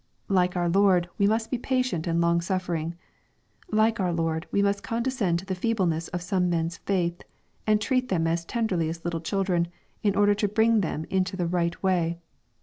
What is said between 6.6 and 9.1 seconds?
faith, and treat them as tenderly as